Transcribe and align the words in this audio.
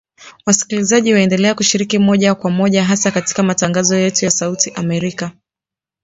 Wasikilizaji 0.45 1.13
waendelea 1.13 1.55
kushiriki 1.55 1.99
moja 1.99 2.35
kwa 2.35 2.51
moja 2.51 2.83
hasa 2.83 3.11
katika 3.11 3.43
matangazo 3.43 3.95
yetu 3.97 4.25
ya 4.25 4.31
Sauti 4.31 4.69
ya 4.69 4.75
Amerika 4.75 5.31